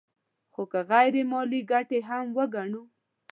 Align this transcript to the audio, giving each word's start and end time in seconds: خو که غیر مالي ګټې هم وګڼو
خو 0.53 0.63
که 0.71 0.79
غیر 0.89 1.15
مالي 1.31 1.61
ګټې 1.71 1.99
هم 2.07 2.25
وګڼو 2.37 2.83